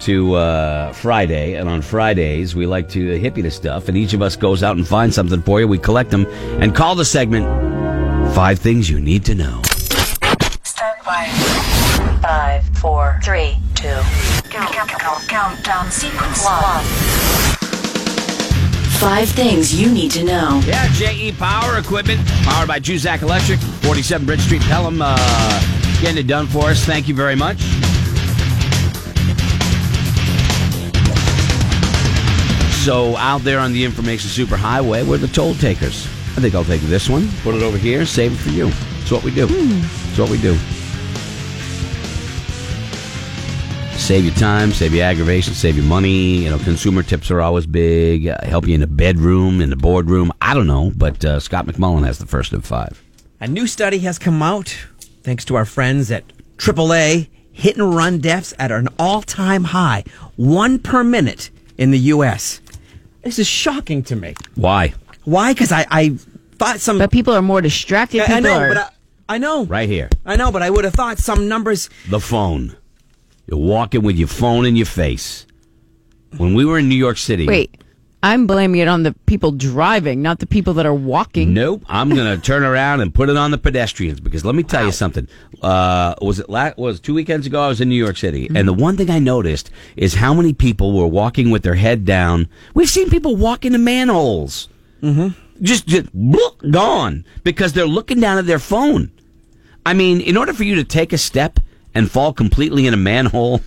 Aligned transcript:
to 0.00 0.34
uh, 0.34 0.92
Friday, 0.92 1.54
and 1.54 1.68
on 1.68 1.82
Fridays 1.82 2.54
we 2.54 2.66
like 2.66 2.88
to 2.90 3.18
hippie 3.20 3.42
the 3.42 3.50
stuff, 3.50 3.88
and 3.88 3.96
each 3.96 4.12
of 4.12 4.22
us 4.22 4.36
goes 4.36 4.62
out 4.62 4.76
and 4.76 4.86
finds 4.86 5.14
something 5.14 5.42
for 5.42 5.60
you. 5.60 5.68
We 5.68 5.78
collect 5.78 6.10
them 6.10 6.26
and 6.60 6.74
call 6.74 6.94
the 6.94 7.04
segment 7.04 7.44
Five 8.34 8.58
Things 8.58 8.90
You 8.90 9.00
Need 9.00 9.24
to 9.26 9.34
Know. 9.34 9.62
Stand 10.62 10.98
by. 11.04 11.26
Five, 12.22 12.64
four, 12.78 13.20
three, 13.22 13.56
two. 13.74 13.88
Count, 14.48 14.72
count, 14.72 14.90
count, 14.90 15.28
countdown 15.28 15.90
sequence 15.90 16.44
one. 16.44 16.84
Five 18.98 19.28
things 19.28 19.78
you 19.78 19.92
need 19.92 20.10
to 20.12 20.24
know. 20.24 20.62
Yeah, 20.64 20.88
JE 20.92 21.32
Power 21.32 21.78
Equipment, 21.78 22.26
powered 22.44 22.68
by 22.68 22.80
Juzak 22.80 23.22
Electric, 23.22 23.58
47 23.58 24.26
Bridge 24.26 24.40
Street, 24.40 24.62
Pelham, 24.62 25.00
uh, 25.02 25.16
getting 26.00 26.18
it 26.18 26.26
done 26.26 26.46
for 26.46 26.70
us. 26.70 26.84
Thank 26.84 27.08
you 27.08 27.14
very 27.14 27.36
much. 27.36 27.58
So, 32.84 33.16
out 33.16 33.40
there 33.40 33.60
on 33.60 33.72
the 33.72 33.82
information 33.82 34.28
superhighway, 34.28 35.08
we're 35.08 35.16
the 35.16 35.26
toll 35.26 35.54
takers. 35.54 36.04
I 36.36 36.40
think 36.42 36.54
I'll 36.54 36.66
take 36.66 36.82
this 36.82 37.08
one, 37.08 37.30
put 37.42 37.54
it 37.54 37.62
over 37.62 37.78
here, 37.78 38.04
save 38.04 38.34
it 38.34 38.36
for 38.36 38.50
you. 38.50 38.66
That's 38.68 39.10
what 39.10 39.24
we 39.24 39.34
do. 39.34 39.46
That's 39.46 40.18
what 40.18 40.28
we 40.28 40.38
do. 40.38 40.54
Save 43.96 44.26
your 44.26 44.34
time, 44.34 44.70
save 44.70 44.92
your 44.92 45.06
aggravation, 45.06 45.54
save 45.54 45.76
your 45.76 45.86
money. 45.86 46.42
You 46.42 46.50
know, 46.50 46.58
consumer 46.58 47.02
tips 47.02 47.30
are 47.30 47.40
always 47.40 47.64
big. 47.64 48.28
Uh, 48.28 48.36
help 48.42 48.66
you 48.66 48.74
in 48.74 48.82
the 48.82 48.86
bedroom, 48.86 49.62
in 49.62 49.70
the 49.70 49.76
boardroom. 49.76 50.30
I 50.42 50.52
don't 50.52 50.66
know, 50.66 50.92
but 50.94 51.24
uh, 51.24 51.40
Scott 51.40 51.64
McMullen 51.64 52.04
has 52.04 52.18
the 52.18 52.26
first 52.26 52.52
of 52.52 52.66
five. 52.66 53.02
A 53.40 53.48
new 53.48 53.66
study 53.66 54.00
has 54.00 54.18
come 54.18 54.42
out, 54.42 54.76
thanks 55.22 55.46
to 55.46 55.54
our 55.54 55.64
friends 55.64 56.10
at 56.10 56.24
AAA. 56.58 57.30
Hit 57.50 57.78
and 57.78 57.94
run 57.94 58.18
deaths 58.18 58.52
at 58.58 58.70
an 58.70 58.88
all 58.98 59.22
time 59.22 59.64
high, 59.64 60.04
one 60.36 60.78
per 60.78 61.02
minute 61.02 61.48
in 61.78 61.90
the 61.90 61.98
U.S. 61.98 62.60
This 63.24 63.38
is 63.38 63.46
shocking 63.46 64.02
to 64.04 64.16
me. 64.16 64.34
Why? 64.54 64.94
Why? 65.24 65.52
Because 65.54 65.72
I, 65.72 65.86
I 65.90 66.10
thought 66.56 66.80
some. 66.80 66.98
But 66.98 67.10
people 67.10 67.34
are 67.34 67.42
more 67.42 67.60
distracted. 67.60 68.20
I, 68.20 68.36
I 68.36 68.40
know, 68.40 68.58
are- 68.58 68.68
but 68.68 68.76
I, 68.76 68.90
I 69.34 69.38
know. 69.38 69.64
Right 69.64 69.88
here. 69.88 70.10
I 70.26 70.36
know, 70.36 70.52
but 70.52 70.62
I 70.62 70.70
would 70.70 70.84
have 70.84 70.94
thought 70.94 71.18
some 71.18 71.48
numbers. 71.48 71.88
The 72.08 72.20
phone. 72.20 72.76
You're 73.46 73.58
walking 73.58 74.02
with 74.02 74.16
your 74.16 74.28
phone 74.28 74.66
in 74.66 74.76
your 74.76 74.86
face. 74.86 75.46
When 76.36 76.54
we 76.54 76.64
were 76.64 76.78
in 76.78 76.88
New 76.88 76.94
York 76.96 77.16
City. 77.16 77.46
Wait, 77.46 77.82
I'm 78.24 78.46
blaming 78.46 78.80
it 78.80 78.88
on 78.88 79.02
the 79.02 79.12
people 79.26 79.52
driving, 79.52 80.22
not 80.22 80.38
the 80.38 80.46
people 80.46 80.72
that 80.74 80.86
are 80.86 80.94
walking. 80.94 81.52
Nope. 81.52 81.84
I'm 81.86 82.08
going 82.08 82.34
to 82.40 82.42
turn 82.42 82.62
around 82.64 83.02
and 83.02 83.12
put 83.12 83.28
it 83.28 83.36
on 83.36 83.50
the 83.50 83.58
pedestrians 83.58 84.18
because 84.18 84.46
let 84.46 84.54
me 84.54 84.62
tell 84.62 84.82
you 84.82 84.92
something. 84.92 85.28
Uh, 85.60 86.14
was 86.22 86.40
it 86.40 86.48
la- 86.48 86.72
was 86.78 87.00
two 87.00 87.12
weekends 87.12 87.46
ago? 87.46 87.60
I 87.60 87.68
was 87.68 87.82
in 87.82 87.90
New 87.90 88.02
York 88.02 88.16
City, 88.16 88.48
and 88.54 88.66
the 88.66 88.72
one 88.72 88.96
thing 88.96 89.10
I 89.10 89.18
noticed 89.18 89.70
is 89.94 90.14
how 90.14 90.32
many 90.32 90.54
people 90.54 90.96
were 90.96 91.06
walking 91.06 91.50
with 91.50 91.64
their 91.64 91.74
head 91.74 92.06
down. 92.06 92.48
We've 92.72 92.88
seen 92.88 93.10
people 93.10 93.36
walk 93.36 93.66
into 93.66 93.78
manholes, 93.78 94.70
mm-hmm. 95.02 95.38
just 95.62 95.86
just 95.86 96.10
bloop, 96.16 96.70
gone 96.70 97.26
because 97.42 97.74
they're 97.74 97.86
looking 97.86 98.20
down 98.20 98.38
at 98.38 98.46
their 98.46 98.58
phone. 98.58 99.12
I 99.84 99.92
mean, 99.92 100.22
in 100.22 100.38
order 100.38 100.54
for 100.54 100.64
you 100.64 100.76
to 100.76 100.84
take 100.84 101.12
a 101.12 101.18
step 101.18 101.60
and 101.94 102.10
fall 102.10 102.32
completely 102.32 102.86
in 102.86 102.94
a 102.94 102.98
manhole. 102.98 103.60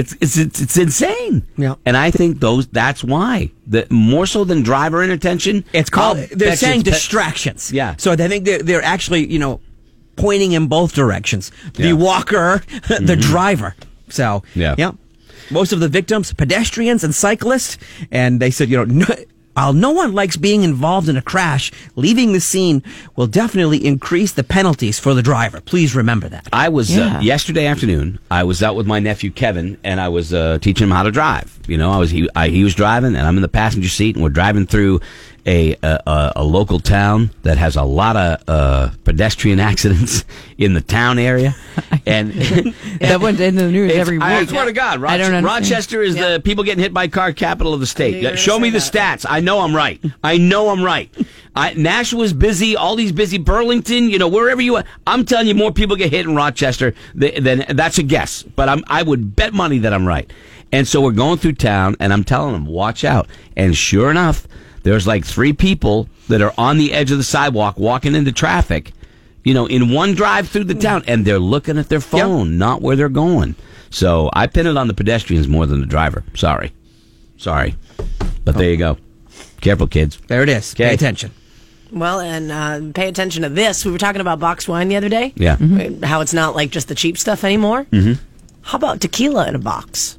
It's, 0.00 0.12
it's 0.20 0.36
it's 0.36 0.60
it's 0.60 0.76
insane. 0.76 1.46
Yeah. 1.56 1.74
And 1.86 1.96
I 1.96 2.10
think 2.10 2.40
those 2.40 2.66
that's 2.68 3.02
why. 3.04 3.50
The 3.66 3.86
more 3.90 4.26
so 4.26 4.44
than 4.44 4.62
driver 4.62 5.02
inattention. 5.02 5.64
It's 5.72 5.90
called. 5.90 6.18
I'll 6.18 6.26
they're 6.40 6.56
saying 6.56 6.80
it's 6.80 6.88
pe- 6.88 6.94
distractions. 6.94 7.70
Yeah. 7.72 7.94
So 7.98 8.12
I 8.12 8.16
think 8.16 8.44
they're, 8.46 8.62
they're 8.62 8.82
actually, 8.94 9.26
you 9.32 9.38
know, 9.38 9.60
pointing 10.16 10.52
in 10.52 10.66
both 10.66 10.94
directions. 10.94 11.50
The 11.74 11.82
Yeah. 11.84 11.90
Mm-hmm. 11.94 12.02
walker, 12.02 12.62
the 13.10 13.16
driver. 13.16 13.74
So 14.08 14.42
Yeah. 14.54 14.74
yeah. 14.78 14.92
Most 15.50 15.72
of 15.72 15.80
the 15.80 15.88
victims, 15.88 16.32
pedestrians 16.32 17.02
and 17.04 17.12
cyclists, 17.14 17.76
and 18.12 18.40
they 18.40 18.50
said, 18.52 18.68
you 18.70 18.76
know, 18.78 18.84
no, 19.04 19.06
while 19.54 19.72
no 19.72 19.90
one 19.90 20.12
likes 20.14 20.36
being 20.36 20.62
involved 20.62 21.08
in 21.08 21.16
a 21.16 21.22
crash, 21.22 21.70
leaving 21.96 22.32
the 22.32 22.40
scene 22.40 22.82
will 23.16 23.26
definitely 23.26 23.84
increase 23.84 24.32
the 24.32 24.44
penalties 24.44 24.98
for 24.98 25.12
the 25.14 25.22
driver. 25.22 25.60
Please 25.60 25.94
remember 25.94 26.28
that. 26.28 26.48
I 26.52 26.68
was 26.68 26.94
Yeah. 26.96 27.18
uh, 27.18 27.20
yesterday 27.20 27.66
afternoon. 27.66 28.18
I 28.30 28.44
was 28.44 28.62
out 28.62 28.76
with 28.76 28.86
my 28.86 29.00
nephew 29.00 29.30
Kevin, 29.30 29.76
and 29.84 30.00
I 30.00 30.08
was 30.08 30.32
uh, 30.32 30.58
teaching 30.60 30.84
him 30.86 30.90
how 30.92 31.02
to 31.02 31.10
drive. 31.10 31.58
You 31.66 31.76
know, 31.76 31.90
I 31.90 31.98
was 31.98 32.10
he 32.10 32.28
I, 32.34 32.48
he 32.48 32.64
was 32.64 32.74
driving, 32.74 33.14
and 33.14 33.26
I'm 33.26 33.36
in 33.36 33.42
the 33.42 33.48
passenger 33.48 33.88
seat, 33.88 34.16
and 34.16 34.22
we're 34.22 34.30
driving 34.30 34.66
through 34.66 35.00
a 35.46 35.74
a, 35.82 36.00
a, 36.06 36.32
a 36.36 36.44
local 36.44 36.80
town 36.80 37.30
that 37.42 37.58
has 37.58 37.76
a 37.76 37.82
lot 37.82 38.16
of 38.16 38.42
uh, 38.48 38.90
pedestrian 39.04 39.60
accidents 39.70 40.24
in 40.58 40.74
the 40.74 40.80
town 40.80 41.18
area, 41.18 41.54
and 42.06 42.32
that 43.00 43.20
went 43.20 43.40
in 43.40 43.56
the 43.56 43.70
news 43.70 43.92
every 43.92 44.18
week. 44.18 44.24
I 44.24 44.44
swear 44.46 44.66
to 44.66 44.72
God, 44.72 45.02
I 45.04 45.16
don't 45.16 45.34
understand. 45.34 45.46
Rochester 45.46 46.02
is 46.02 46.14
the 46.14 46.40
people 46.44 46.64
getting 46.64 46.82
hit 46.82 46.92
by 46.92 47.08
car 47.08 47.32
capital 47.32 47.74
of 47.74 47.80
the 47.80 47.86
state. 47.86 48.22
you 48.22 48.36
Show 48.36 48.58
me 48.58 48.70
the 48.70 48.80
say 48.80 48.98
stats. 48.98 49.26
I 49.28 49.40
know 49.40 49.60
I'm 49.60 49.74
right. 49.74 50.00
I 50.22 50.36
know 50.36 50.70
I'm 50.70 50.82
right. 50.82 51.10
I, 51.54 51.72
Nashua's 51.74 52.32
busy. 52.32 52.76
All 52.76 52.96
these 52.96 53.12
busy. 53.12 53.38
Burlington, 53.38 54.08
you 54.08 54.18
know, 54.18 54.28
wherever 54.28 54.60
you 54.60 54.76
are. 54.76 54.84
I'm 55.06 55.24
telling 55.24 55.46
you, 55.48 55.54
more 55.54 55.72
people 55.72 55.96
get 55.96 56.10
hit 56.10 56.26
in 56.26 56.34
Rochester 56.36 56.94
than, 57.14 57.42
than 57.42 57.64
that's 57.76 57.98
a 57.98 58.02
guess. 58.02 58.42
But 58.42 58.68
I'm, 58.68 58.84
I 58.86 59.02
would 59.02 59.34
bet 59.34 59.52
money 59.52 59.78
that 59.78 59.92
I'm 59.92 60.06
right. 60.06 60.30
And 60.72 60.86
so 60.86 61.00
we're 61.00 61.12
going 61.12 61.38
through 61.38 61.54
town, 61.54 61.96
and 61.98 62.12
I'm 62.12 62.22
telling 62.22 62.52
them, 62.52 62.66
watch 62.66 63.04
out. 63.04 63.28
And 63.56 63.76
sure 63.76 64.10
enough, 64.10 64.46
there's 64.82 65.06
like 65.06 65.24
three 65.24 65.52
people 65.52 66.08
that 66.28 66.40
are 66.42 66.54
on 66.56 66.78
the 66.78 66.92
edge 66.92 67.10
of 67.10 67.18
the 67.18 67.24
sidewalk 67.24 67.78
walking 67.78 68.14
into 68.14 68.32
traffic. 68.32 68.92
You 69.42 69.54
know, 69.54 69.66
in 69.66 69.90
one 69.90 70.14
drive 70.14 70.48
through 70.48 70.64
the 70.64 70.74
town, 70.74 71.02
and 71.06 71.24
they're 71.24 71.38
looking 71.38 71.78
at 71.78 71.88
their 71.88 72.00
phone, 72.00 72.58
not 72.58 72.82
where 72.82 72.94
they're 72.94 73.08
going. 73.08 73.54
So 73.88 74.28
I 74.34 74.46
pin 74.46 74.66
it 74.66 74.76
on 74.76 74.86
the 74.86 74.94
pedestrians 74.94 75.48
more 75.48 75.64
than 75.66 75.80
the 75.80 75.86
driver. 75.86 76.24
Sorry. 76.34 76.72
Sorry. 77.38 77.74
But 78.44 78.56
there 78.56 78.70
you 78.70 78.76
go. 78.76 78.98
Careful, 79.62 79.86
kids. 79.86 80.18
There 80.26 80.42
it 80.42 80.50
is. 80.50 80.74
Pay 80.74 80.92
attention. 80.92 81.32
Well, 81.90 82.20
and 82.20 82.52
uh, 82.52 82.92
pay 82.94 83.08
attention 83.08 83.42
to 83.42 83.48
this. 83.48 83.84
We 83.84 83.90
were 83.90 83.98
talking 83.98 84.20
about 84.20 84.38
box 84.38 84.68
wine 84.68 84.88
the 84.88 84.96
other 84.96 85.08
day. 85.08 85.32
Yeah. 85.36 85.56
How 86.02 86.20
it's 86.20 86.34
not 86.34 86.54
like 86.54 86.70
just 86.70 86.88
the 86.88 86.94
cheap 86.94 87.18
stuff 87.18 87.42
anymore. 87.42 87.84
Mm-hmm. 87.84 88.22
How 88.62 88.76
about 88.76 89.00
tequila 89.00 89.48
in 89.48 89.54
a 89.54 89.58
box? 89.58 90.18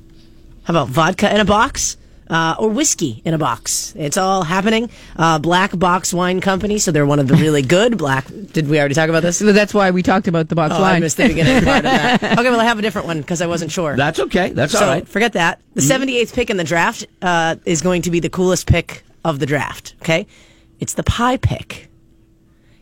How 0.63 0.73
about 0.73 0.89
vodka 0.89 1.33
in 1.33 1.39
a 1.39 1.45
box? 1.45 1.95
Uh, 2.31 2.55
or 2.59 2.69
whiskey 2.69 3.21
in 3.25 3.33
a 3.33 3.37
box. 3.37 3.93
It's 3.97 4.15
all 4.15 4.43
happening. 4.43 4.89
Uh, 5.17 5.37
Black 5.37 5.77
Box 5.77 6.13
Wine 6.13 6.39
Company, 6.39 6.77
so 6.77 6.89
they're 6.93 7.05
one 7.05 7.19
of 7.19 7.27
the 7.27 7.35
really 7.35 7.61
good 7.61 7.97
black. 7.97 8.25
Did 8.53 8.69
we 8.69 8.79
already 8.79 8.95
talk 8.95 9.09
about 9.09 9.21
this? 9.21 9.39
So 9.39 9.51
that's 9.51 9.73
why 9.73 9.91
we 9.91 10.01
talked 10.01 10.29
about 10.29 10.47
the 10.47 10.55
box 10.55 10.73
Oh, 10.73 10.81
I 10.81 10.97
missed 11.01 11.17
the 11.17 11.27
beginning 11.27 11.61
part 11.65 11.79
of 11.79 11.83
that. 11.83 12.23
Okay, 12.39 12.49
well, 12.49 12.61
I 12.61 12.63
have 12.63 12.79
a 12.79 12.81
different 12.81 13.05
one 13.07 13.19
because 13.19 13.41
I 13.41 13.47
wasn't 13.47 13.69
sure. 13.69 13.97
That's 13.97 14.17
okay. 14.17 14.53
That's 14.53 14.71
so 14.71 14.79
all 14.79 14.87
right. 14.87 15.05
forget 15.05 15.33
that. 15.33 15.59
The 15.73 15.81
78th 15.81 16.33
pick 16.33 16.49
in 16.49 16.55
the 16.55 16.63
draft 16.63 17.05
uh, 17.21 17.57
is 17.65 17.81
going 17.81 18.03
to 18.03 18.11
be 18.11 18.21
the 18.21 18.29
coolest 18.29 18.65
pick 18.65 19.03
of 19.25 19.39
the 19.39 19.45
draft. 19.45 19.95
Okay, 20.01 20.25
it's 20.79 20.93
the 20.93 21.03
pie 21.03 21.35
pick. 21.35 21.89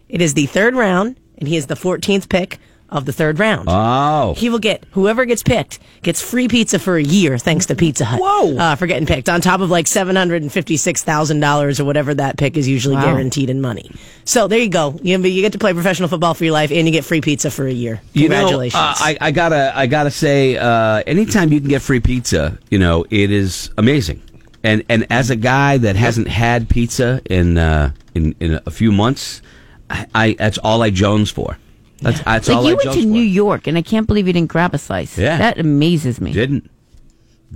It 0.10 0.22
is 0.22 0.36
the 0.36 0.46
third 0.46 0.76
round, 0.76 1.20
and 1.40 1.48
he 1.48 1.58
is 1.58 1.66
the 1.66 1.76
14th 1.76 2.30
pick 2.30 2.60
of 2.92 3.06
the 3.06 3.14
third 3.14 3.40
round. 3.40 3.68
Oh. 3.72 4.34
He 4.36 4.50
will 4.50 4.60
get 4.60 4.84
whoever 4.92 5.26
gets 5.26 5.44
picked 5.44 5.80
gets 6.02 6.22
free 6.22 6.48
pizza 6.48 6.80
for 6.80 6.98
a 6.98 7.04
year 7.04 7.38
thanks 7.38 7.66
to 7.68 7.76
Pizza 7.76 8.06
Hut. 8.06 8.20
Whoa. 8.22 8.58
Uh, 8.58 8.76
for 8.76 8.88
getting 8.88 9.06
picked 9.06 9.30
on 9.30 9.42
top 9.42 9.62
of 9.62 9.70
like 9.70 9.88
seven 9.88 10.16
hundred 10.16 10.42
and 10.42 10.52
fifty 10.52 10.78
six 10.78 11.04
thousand 11.04 11.40
dollars 11.40 11.80
or 11.80 11.86
whatever 11.86 12.14
that 12.16 12.38
pick 12.38 12.58
is 12.58 12.68
usually 12.68 12.96
Wow. 12.96 13.06
guaranteed 13.06 13.50
in 13.50 13.62
money. 13.62 13.92
So 14.26 14.48
there 14.48 14.60
you 14.60 14.70
go. 14.70 15.00
You, 15.04 15.20
you 15.22 15.42
get 15.42 15.52
to 15.54 15.60
play 15.60 15.74
professional 15.74 16.10
football 16.10 16.34
for 16.34 16.44
your 16.44 16.54
life, 16.54 16.72
and 16.72 16.88
you 16.88 16.92
get 16.92 17.04
free 17.06 17.22
pizza 17.22 17.50
for 17.52 17.66
a 17.68 17.72
year. 17.72 18.02
You 18.14 18.30
know, 18.30 18.36
Congratulations. 18.36 18.76
uh, 18.82 18.94
I, 18.98 19.18
I 19.22 19.32
gotta, 19.32 19.72
I 19.76 19.88
gotta 19.88 20.12
say, 20.12 20.58
uh, 20.58 21.02
anytime 21.08 21.52
you 21.52 21.60
can 21.60 21.70
get 21.70 21.82
free 21.82 22.00
pizza, 22.00 22.58
you 22.70 22.78
know, 22.80 23.06
it 23.10 23.32
is 23.32 23.70
amazing. 23.78 24.22
And 24.64 24.84
and 24.90 25.08
as 25.10 25.30
a 25.30 25.36
guy 25.36 25.78
that 25.78 25.96
hasn't 25.96 26.28
had 26.28 26.68
pizza 26.70 27.22
in 27.30 27.58
uh, 27.58 27.92
in 28.14 28.36
in 28.40 28.60
a 28.66 28.72
few 28.72 28.92
months, 28.92 29.42
I, 29.90 30.06
I 30.14 30.34
that's 30.38 30.58
all 30.58 30.82
I 30.82 30.90
Jones 30.90 31.32
for. 31.32 31.58
That's 32.02 32.22
that's 32.22 32.48
like 32.48 32.58
all 32.58 32.64
you 32.64 32.70
I 32.72 32.74
went 32.76 32.82
to 32.96 33.02
for. 33.02 33.08
New 33.08 33.22
York, 33.22 33.68
and 33.68 33.78
I 33.78 33.82
can't 33.82 34.08
believe 34.08 34.28
you 34.28 34.34
didn't 34.34 34.50
grab 34.50 34.74
a 34.74 34.78
slice. 34.78 35.18
Yeah. 35.18 35.38
that 35.38 35.58
amazes 35.60 36.20
me. 36.22 36.32
Didn't. 36.34 36.70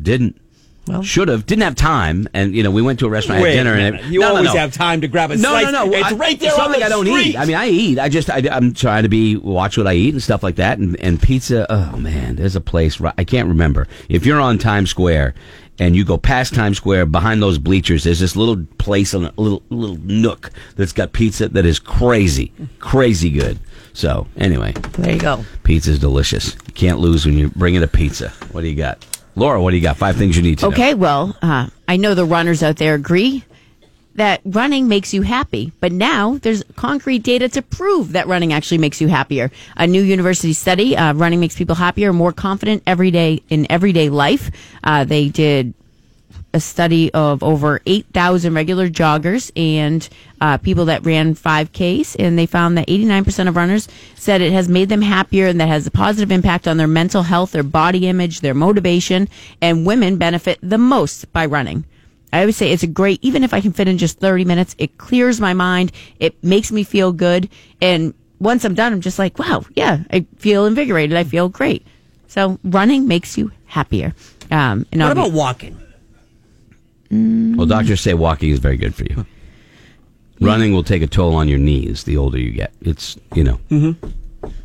Didn't. 0.02 0.40
Well- 0.86 1.02
should 1.02 1.30
have. 1.30 1.46
Didn't 1.46 1.64
have 1.64 1.76
time. 1.76 2.28
And 2.34 2.54
you 2.54 2.62
know, 2.62 2.70
we 2.72 2.82
went 2.82 3.00
to 3.00 3.06
a 3.06 3.10
restaurant, 3.10 3.38
had 3.40 3.44
Wait 3.44 3.52
a 3.54 3.56
dinner, 3.56 3.76
minute. 3.76 4.02
and 4.02 4.14
You 4.14 4.20
no, 4.20 4.28
no, 4.30 4.36
always 4.36 4.54
no. 4.54 4.60
have 4.60 4.74
time 4.74 5.00
to 5.02 5.08
grab 5.08 5.32
a 5.32 5.38
No, 5.38 5.50
slice. 5.52 5.66
no, 5.66 5.72
no. 5.72 5.86
no, 5.86 5.94
It's 5.98 6.12
I- 6.12 6.16
right 6.16 6.38
there 6.40 6.50
It's 6.50 6.58
not 6.58 6.66
on 6.66 6.72
like 6.72 6.80
the 6.82 6.86
I 6.88 6.90
don't 6.90 7.06
street. 7.06 7.28
eat. 7.28 7.38
I 7.38 7.46
mean, 7.46 7.56
I 7.56 7.70
eat. 7.70 8.00
I 8.00 8.10
just, 8.10 8.30
I, 8.30 8.40
am 8.40 8.74
trying 8.74 9.04
to 9.04 9.10
be 9.10 9.38
watch 9.38 9.78
what 9.78 9.88
I 9.88 9.94
eat 9.94 10.14
and 10.14 10.22
stuff 10.22 10.44
like 10.44 10.56
that. 10.56 10.80
And, 10.80 11.00
and 11.00 11.22
pizza. 11.22 11.66
Oh 11.72 11.96
man, 11.98 12.36
there's 12.36 12.58
a 12.58 12.62
place. 12.62 13.00
Right, 13.00 13.14
I 13.18 13.24
can't 13.24 13.48
remember. 13.48 13.88
If 14.10 14.26
you're 14.26 14.42
on 14.42 14.58
Times 14.58 14.90
Square 14.90 15.36
and 15.80 15.96
you 15.96 16.06
go 16.06 16.18
past 16.18 16.54
Times 16.54 16.78
Square, 16.78 17.08
behind 17.08 17.42
those 17.42 17.58
bleachers, 17.58 18.04
there's 18.04 18.20
this 18.20 18.36
little 18.36 18.66
place, 18.78 19.14
on 19.14 19.26
a 19.26 19.34
little 19.38 19.64
little 19.70 19.98
nook 19.98 20.52
that's 20.76 20.94
got 20.94 21.14
pizza 21.14 21.50
that 21.50 21.66
is 21.66 21.80
crazy, 21.80 22.52
crazy 22.80 23.30
good. 23.30 23.60
So 23.94 24.28
anyway, 24.38 24.74
there 24.98 25.14
you 25.14 25.20
go. 25.20 25.46
pizza's 25.64 26.00
delicious. 26.00 26.56
You 26.68 26.74
can't 26.74 27.00
lose 27.00 27.26
when 27.26 27.38
you 27.38 27.50
bring 27.50 27.76
in 27.76 27.84
a 27.84 27.88
pizza. 27.88 28.30
What 28.52 28.62
do 28.62 28.68
you 28.68 28.76
got, 28.76 29.06
Laura? 29.36 29.62
What 29.62 29.72
do 29.72 29.78
you 29.78 29.84
got? 29.84 29.98
Five 29.98 30.16
things 30.16 30.36
you 30.36 30.44
need 30.44 30.60
to 30.60 30.66
know. 30.66 30.72
Okay, 30.72 30.94
well, 30.94 31.36
uh, 31.42 31.68
I 31.88 31.98
know 31.98 32.14
the 32.16 32.26
runners 32.26 32.64
out 32.64 32.78
there 32.78 32.96
agree. 32.96 33.44
That 34.16 34.42
running 34.46 34.88
makes 34.88 35.14
you 35.14 35.24
happy, 35.24 35.72
but 35.80 35.92
now 35.92 36.38
there's 36.42 36.64
concrete 36.76 37.20
data 37.24 37.50
to 37.50 37.62
prove 37.62 38.12
that 38.12 38.28
running 38.28 38.54
actually 38.54 38.78
makes 38.78 39.02
you 39.02 39.08
happier. 39.08 39.52
A 39.76 39.88
new 39.88 40.02
university 40.02 40.54
study, 40.54 40.96
uh, 40.96 41.14
running 41.14 41.40
makes 41.40 41.56
people 41.56 41.76
happier, 41.76 42.14
more 42.14 42.32
confident 42.32 42.84
every 42.86 43.12
day 43.12 43.42
in 43.50 43.66
everyday 43.72 44.10
life. 44.10 44.52
Uh, 44.84 45.04
they 45.04 45.30
did 45.30 45.74
a 46.54 46.60
study 46.60 47.12
of 47.14 47.42
over 47.42 47.82
8,000 47.88 48.54
regular 48.54 48.88
joggers 48.88 49.52
and 49.56 50.08
uh, 50.40 50.58
people 50.60 50.86
that 50.86 51.04
ran 51.04 51.34
5Ks, 51.34 52.16
and 52.20 52.38
they 52.38 52.46
found 52.46 52.78
that 52.78 52.88
89% 52.88 53.48
of 53.48 53.56
runners 53.56 53.88
said 54.16 54.42
it 54.42 54.54
has 54.54 54.70
made 54.70 54.90
them 54.90 55.02
happier 55.02 55.48
and 55.48 55.60
that 55.60 55.68
has 55.68 55.88
a 55.88 55.92
positive 55.92 56.32
impact 56.32 56.68
on 56.68 56.78
their 56.78 56.88
mental 56.88 57.24
health, 57.24 57.52
their 57.52 57.64
body 57.64 58.08
image, 58.08 58.42
their 58.42 58.54
motivation, 58.54 59.28
and 59.62 59.86
women 59.88 60.18
benefit 60.18 60.60
the 60.62 60.78
most 60.78 61.32
by 61.34 61.46
running. 61.46 61.86
I 62.34 62.40
always 62.40 62.58
say 62.58 62.72
it's 62.72 62.82
a 62.82 62.88
great, 62.88 63.20
even 63.22 63.44
if 63.44 63.54
I 63.54 63.62
can 63.62 63.72
fit 63.72 63.88
in 63.88 64.00
just 64.00 64.20
30 64.20 64.44
minutes, 64.44 64.76
it 64.80 64.98
clears 64.98 65.40
my 65.40 65.54
mind, 65.54 65.92
it 66.20 66.44
makes 66.44 66.72
me 66.72 66.84
feel 66.84 67.12
good, 67.14 67.48
and 67.80 68.14
once 68.40 68.66
I'm 68.66 68.74
done, 68.74 68.92
I'm 68.92 69.02
just 69.02 69.20
like, 69.20 69.38
wow, 69.38 69.64
yeah, 69.76 70.00
I 70.12 70.26
feel 70.38 70.66
invigorated, 70.66 71.16
I 71.16 71.26
feel 71.26 71.48
great. 71.48 71.86
So 72.28 72.60
running 72.64 73.08
makes 73.08 73.38
you 73.38 73.52
happier. 73.68 74.16
Um, 74.50 74.88
and 74.92 75.02
What 75.02 75.12
about 75.12 75.32
walking? 75.32 75.80
Mm. 77.12 77.56
Well, 77.56 77.68
doctors 77.68 78.02
say 78.02 78.16
walking 78.16 78.50
is 78.50 78.58
very 78.58 78.78
good 78.78 78.96
for 78.96 79.04
you. 79.04 79.26
Hmm. 80.40 80.46
Running 80.46 80.74
will 80.74 80.84
take 80.84 81.04
a 81.04 81.08
toll 81.08 81.36
on 81.36 81.48
your 81.48 81.60
knees 81.60 82.04
the 82.04 82.18
older 82.18 82.40
you 82.40 82.52
get. 82.52 82.74
It's, 82.82 83.18
you 83.36 83.44
know. 83.44 83.60
Mm-hmm. 83.70 84.10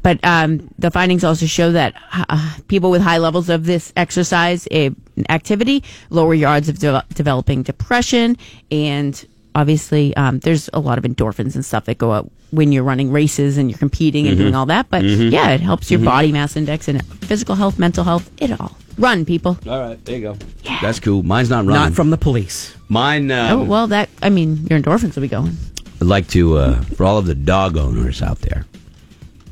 But 0.02 0.18
um, 0.24 0.68
the 0.78 0.90
findings 0.90 1.24
also 1.24 1.46
show 1.46 1.72
that 1.72 1.94
uh, 2.12 2.56
people 2.68 2.90
with 2.90 3.02
high 3.02 3.18
levels 3.18 3.48
of 3.48 3.66
this 3.66 3.92
exercise 3.96 4.66
uh, 4.68 4.90
activity 5.28 5.84
lower 6.10 6.34
your 6.34 6.48
odds 6.48 6.68
of 6.68 6.78
de- 6.78 7.04
developing 7.14 7.62
depression. 7.62 8.36
And 8.70 9.24
obviously, 9.54 10.16
um, 10.16 10.38
there's 10.40 10.68
a 10.72 10.80
lot 10.80 10.98
of 10.98 11.04
endorphins 11.04 11.54
and 11.54 11.64
stuff 11.64 11.84
that 11.86 11.98
go 11.98 12.12
out 12.12 12.30
when 12.50 12.72
you're 12.72 12.84
running 12.84 13.12
races 13.12 13.58
and 13.58 13.70
you're 13.70 13.78
competing 13.78 14.26
and 14.26 14.38
doing 14.38 14.54
all 14.54 14.66
that. 14.66 14.88
But 14.90 15.02
yeah, 15.04 15.50
it 15.50 15.60
helps 15.60 15.90
your 15.90 16.00
body 16.00 16.32
mass 16.32 16.56
index 16.56 16.88
and 16.88 17.04
physical 17.24 17.54
health, 17.54 17.78
mental 17.78 18.04
health, 18.04 18.30
it 18.40 18.58
all. 18.58 18.76
Run, 18.96 19.24
people. 19.24 19.56
All 19.68 19.80
right, 19.80 20.04
there 20.06 20.16
you 20.16 20.22
go. 20.22 20.36
yeah. 20.64 20.78
That's 20.82 20.98
cool. 20.98 21.22
Mine's 21.22 21.50
not 21.50 21.66
running. 21.66 21.74
Not 21.74 21.92
from 21.92 22.10
the 22.10 22.16
police. 22.18 22.74
Mine, 22.88 23.30
um, 23.30 23.60
oh, 23.60 23.64
well, 23.64 23.86
that, 23.88 24.08
I 24.22 24.28
mean, 24.30 24.66
your 24.66 24.80
endorphins 24.80 25.14
will 25.14 25.22
be 25.22 25.28
going. 25.28 25.56
I'd 26.00 26.06
like 26.08 26.26
to, 26.28 26.56
uh, 26.56 26.80
for 26.96 27.04
all 27.04 27.18
of 27.18 27.26
the 27.26 27.34
dog 27.34 27.76
owners 27.76 28.22
out 28.22 28.38
there, 28.40 28.64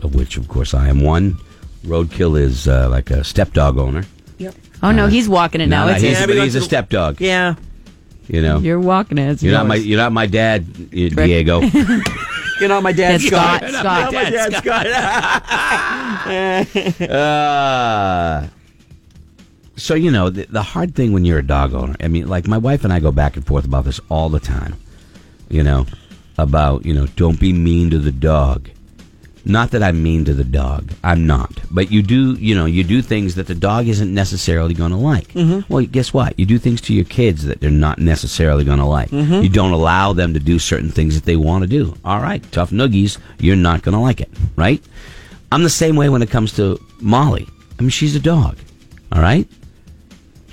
of 0.06 0.14
which, 0.14 0.36
of 0.38 0.48
course, 0.48 0.72
I 0.74 0.88
am 0.88 1.00
one. 1.02 1.36
Roadkill 1.84 2.40
is 2.40 2.66
uh, 2.66 2.88
like 2.88 3.10
a 3.10 3.22
step 3.24 3.52
dog 3.52 3.78
owner. 3.78 4.04
Oh, 4.82 4.92
no, 4.92 5.06
he's 5.06 5.28
walking 5.28 5.60
it 5.62 5.66
now. 5.68 5.84
No, 5.84 5.90
no, 5.90 5.94
it's 5.94 6.02
he's, 6.02 6.18
Yeah, 6.20 6.26
but 6.26 6.36
he's 6.36 6.54
a 6.54 6.58
went 6.58 6.62
to- 6.64 6.68
step 6.68 6.88
dog. 6.90 7.20
Yeah. 7.20 7.54
You 8.28 8.42
know, 8.42 8.54
you're, 8.58 8.78
You're 8.78 8.80
walking 8.80 9.18
it. 9.18 9.30
It's 9.30 9.42
not 9.42 9.66
my, 9.66 9.76
you're 9.76 9.98
not 9.98 10.12
my 10.12 10.26
dad, 10.26 10.66
uh, 10.78 10.84
Diego. 10.90 11.62
You 12.58 12.68
know, 12.68 12.80
my 12.80 12.92
dad, 12.92 13.20
That's 13.20 13.26
Scott. 13.26 13.62
Scott. 13.68 14.12
my 14.14 14.30
dad, 14.30 14.54
Scott. 14.54 14.86
Uh, 17.10 18.48
so 19.76 19.94
you 19.94 20.10
know 20.10 20.30
the, 20.30 20.46
the 20.46 20.62
hard 20.62 20.94
thing 20.94 21.12
when 21.12 21.24
you're 21.26 21.38
a 21.38 21.46
dog 21.46 21.74
owner. 21.74 21.94
I 22.02 22.08
mean, 22.08 22.26
like 22.28 22.46
my 22.48 22.56
wife 22.58 22.82
and 22.84 22.92
I 22.94 22.98
go 23.00 23.12
back 23.12 23.36
and 23.36 23.46
forth 23.46 23.66
about 23.66 23.84
this 23.84 24.00
all 24.08 24.28
the 24.30 24.40
time. 24.40 24.74
You 25.50 25.62
know, 25.62 25.86
about 26.38 26.86
you 26.86 26.94
know, 26.94 27.06
don't 27.08 27.38
be 27.38 27.52
mean 27.52 27.90
to 27.90 27.98
the 27.98 28.10
dog. 28.12 28.70
Not 29.48 29.70
that 29.70 29.82
I'm 29.82 30.02
mean 30.02 30.24
to 30.24 30.34
the 30.34 30.42
dog. 30.42 30.92
I'm 31.04 31.24
not. 31.24 31.52
But 31.70 31.92
you 31.92 32.02
do, 32.02 32.34
you 32.34 32.56
know, 32.56 32.66
you 32.66 32.82
do 32.82 33.00
things 33.00 33.36
that 33.36 33.46
the 33.46 33.54
dog 33.54 33.86
isn't 33.86 34.12
necessarily 34.12 34.74
going 34.74 34.90
to 34.90 34.96
like. 34.96 35.28
Mm-hmm. 35.28 35.72
Well, 35.72 35.86
guess 35.86 36.12
what? 36.12 36.36
You 36.36 36.46
do 36.46 36.58
things 36.58 36.80
to 36.82 36.92
your 36.92 37.04
kids 37.04 37.44
that 37.44 37.60
they're 37.60 37.70
not 37.70 38.00
necessarily 38.00 38.64
going 38.64 38.80
to 38.80 38.84
like. 38.84 39.10
Mm-hmm. 39.10 39.44
You 39.44 39.48
don't 39.48 39.70
allow 39.70 40.12
them 40.12 40.34
to 40.34 40.40
do 40.40 40.58
certain 40.58 40.90
things 40.90 41.14
that 41.14 41.24
they 41.24 41.36
want 41.36 41.62
to 41.62 41.68
do. 41.68 41.96
All 42.04 42.20
right, 42.20 42.42
tough 42.50 42.70
noogies, 42.70 43.18
you're 43.38 43.54
not 43.54 43.82
going 43.82 43.92
to 43.92 44.00
like 44.00 44.20
it, 44.20 44.30
right? 44.56 44.82
I'm 45.52 45.62
the 45.62 45.70
same 45.70 45.94
way 45.94 46.08
when 46.08 46.22
it 46.22 46.30
comes 46.30 46.52
to 46.56 46.84
Molly. 47.00 47.46
I 47.78 47.82
mean, 47.82 47.90
she's 47.90 48.16
a 48.16 48.20
dog. 48.20 48.58
All 49.12 49.22
right? 49.22 49.48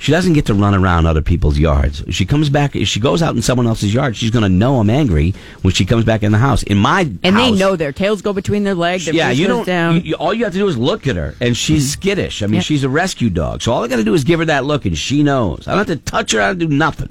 She 0.03 0.11
doesn't 0.11 0.33
get 0.33 0.47
to 0.47 0.53
run 0.53 0.75
around 0.75 1.05
other 1.05 1.21
people's 1.21 1.57
yards. 1.57 2.03
She 2.09 2.25
comes 2.25 2.49
back, 2.49 2.75
if 2.75 2.89
she 2.89 2.99
goes 2.99 3.21
out 3.23 3.37
in 3.37 3.41
someone 3.41 3.67
else's 3.67 3.93
yard, 3.93 4.17
she's 4.17 4.31
going 4.31 4.43
to 4.43 4.49
know 4.49 4.81
I'm 4.81 4.89
angry 4.89 5.33
when 5.61 5.73
she 5.73 5.85
comes 5.85 6.03
back 6.03 6.23
in 6.23 6.33
the 6.33 6.37
house. 6.39 6.61
In 6.63 6.77
my 6.77 7.09
And 7.23 7.37
they 7.37 7.51
know 7.51 7.77
their 7.77 7.93
tails 7.93 8.21
go 8.21 8.33
between 8.33 8.65
their 8.65 8.75
legs. 8.75 9.05
Their 9.05 9.15
yeah, 9.15 9.29
you 9.31 9.47
don't. 9.47 9.65
down. 9.65 10.01
you- 10.03 10.15
all 10.15 10.33
you 10.33 10.43
have 10.43 10.51
to 10.51 10.59
do 10.59 10.67
is 10.67 10.77
look 10.77 11.07
at 11.07 11.15
her, 11.15 11.35
and 11.39 11.55
she's 11.55 11.93
skittish. 11.93 12.43
I 12.43 12.47
mean, 12.47 12.55
Yep. 12.55 12.63
she's 12.65 12.83
a 12.83 12.89
rescue 12.89 13.29
dog, 13.29 13.61
so 13.61 13.71
all 13.71 13.81
I 13.81 13.87
got 13.87 13.95
to 13.95 14.03
do 14.03 14.13
is 14.13 14.25
give 14.25 14.39
her 14.39 14.45
that 14.47 14.65
look, 14.65 14.83
and 14.85 14.97
she 14.97 15.23
knows. 15.23 15.69
I 15.69 15.71
don't 15.73 15.87
have 15.87 15.97
to 15.97 16.03
touch 16.11 16.33
her. 16.33 16.41
I 16.41 16.47
don't 16.47 16.57
do 16.57 16.67
nothing. 16.67 17.07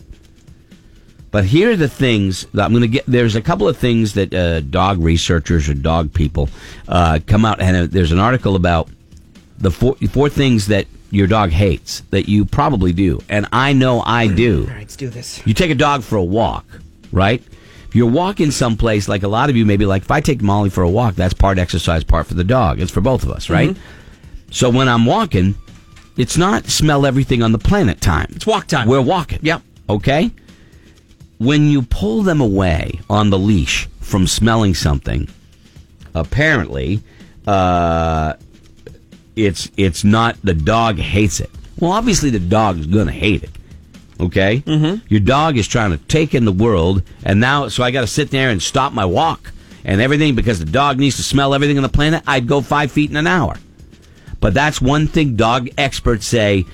But 1.31 1.47
here 1.47 1.71
are 1.71 1.77
the 1.77 1.89
things 1.89 2.45
that 2.53 2.63
I'm 2.63 2.73
going 2.73 2.83
to 2.83 2.89
get. 2.89 3.07
There's 3.07 3.37
a 3.37 3.41
couple 3.41 3.67
of 3.67 3.79
things 3.79 4.13
that 4.13 4.35
uh, 4.35 4.61
dog 4.61 5.03
researchers 5.03 5.67
or 5.67 5.73
dog 5.73 6.13
people 6.13 6.51
uh, 6.89 7.21
come 7.27 7.47
out, 7.47 7.59
and 7.59 7.75
uh, 7.75 7.87
there's 7.91 8.13
an 8.13 8.19
article 8.19 8.55
about 8.55 8.91
the 9.59 9.71
four, 9.71 9.97
four 9.97 10.29
things 10.29 10.67
that 10.69 10.87
your 11.11 11.27
dog 11.27 11.51
hates 11.51 12.01
that 12.11 12.29
you 12.29 12.45
probably 12.45 12.93
do, 12.93 13.21
and 13.29 13.47
I 13.53 13.73
know 13.73 14.03
I 14.05 14.29
do. 14.29 14.63
All 14.63 14.67
right, 14.69 14.79
let's 14.79 14.97
do 14.97 15.09
this. 15.09 15.45
You 15.47 15.55
take 15.55 15.71
a 15.71 15.75
dog 15.75 16.03
for 16.03 16.17
a 16.17 16.25
walk, 16.25 16.65
right? 17.13 17.43
If 17.89 17.97
you're 17.97 18.11
walking 18.11 18.51
someplace, 18.51 19.09
like 19.09 19.23
a 19.23 19.29
lot 19.29 19.51
of 19.51 19.57
you 19.57 19.67
maybe 19.67 19.85
like, 19.85 20.03
if 20.03 20.11
I 20.11 20.23
take 20.23 20.41
Molly 20.41 20.71
for 20.71 20.83
a 20.83 20.89
walk, 20.89 21.15
that's 21.15 21.35
part 21.35 21.59
exercise, 21.59 22.03
part 22.03 22.27
for 22.27 22.33
the 22.35 22.45
dog. 22.45 22.81
It's 22.81 22.91
for 22.91 23.03
both 23.03 23.23
of 23.23 23.31
us, 23.31 23.51
right? 23.51 23.77
So 24.51 24.71
when 24.71 24.89
I'm 24.89 25.05
walking, 25.05 25.55
it's 26.17 26.39
not 26.39 26.67
smell 26.67 27.05
everything 27.05 27.43
on 27.43 27.53
the 27.53 27.59
planet 27.59 28.01
time. 28.01 28.29
It's 28.31 28.47
walk 28.47 28.67
time. 28.67 28.89
We're 28.89 29.03
walking. 29.03 29.41
Yep. 29.43 29.63
Okay? 29.91 30.31
When 31.39 31.69
you 31.69 31.83
pull 31.83 32.23
them 32.23 32.41
away 32.41 33.01
on 33.11 33.29
the 33.31 33.39
leash 33.39 33.89
from 34.01 34.27
smelling 34.27 34.75
something, 34.75 35.29
apparently, 36.15 37.03
uh, 37.47 38.35
it's 39.37 39.71
it's 39.77 40.05
not 40.05 40.37
the 40.43 40.55
dog 40.55 40.99
hates 40.99 41.41
it. 41.41 41.51
Well, 41.79 41.93
obviously 41.93 42.31
the 42.31 42.39
dog's 42.39 42.87
gonna 42.87 43.13
hate 43.13 43.43
it. 43.43 43.51
Okay, 44.21 44.59
mm-hmm. 44.61 45.05
your 45.09 45.21
dog 45.21 45.57
is 45.57 45.67
trying 45.67 45.91
to 45.91 45.99
take 45.99 46.35
in 46.35 46.45
the 46.45 46.53
world, 46.53 47.03
and 47.25 47.41
now 47.41 47.69
so 47.69 47.83
I 47.83 47.91
got 47.91 48.03
to 48.03 48.07
sit 48.07 48.31
there 48.31 48.51
and 48.51 48.63
stop 48.63 48.93
my 48.93 49.05
walk 49.05 49.53
and 49.85 50.01
everything 50.01 50.35
because 50.35 50.59
the 50.59 50.71
dog 50.71 50.99
needs 50.99 51.17
to 51.17 51.23
smell 51.23 51.55
everything 51.55 51.77
on 51.77 51.83
the 51.83 51.89
planet. 51.89 52.23
I'd 52.27 52.47
go 52.47 52.61
five 52.61 52.93
feet 52.93 53.11
in 53.11 53.17
an 53.17 53.27
hour, 53.27 53.57
but 54.41 54.55
that's 54.55 54.81
one 54.81 55.07
thing 55.07 55.35
dog 55.35 55.69
experts 55.77 56.27
say 56.27 56.67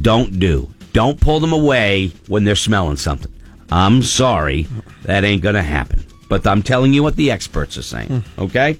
don't 0.00 0.38
do. 0.38 0.68
Don't 0.92 1.20
pull 1.20 1.40
them 1.40 1.52
away 1.52 2.08
when 2.26 2.44
they're 2.44 2.56
smelling 2.56 2.96
something. 2.96 3.32
I'm 3.70 4.02
sorry, 4.02 4.66
that 5.04 5.24
ain't 5.24 5.42
gonna 5.42 5.62
happen. 5.62 6.04
But 6.28 6.46
I'm 6.46 6.62
telling 6.62 6.92
you 6.92 7.02
what 7.02 7.16
the 7.16 7.30
experts 7.30 7.78
are 7.78 7.82
saying. 7.82 8.24
Okay 8.38 8.78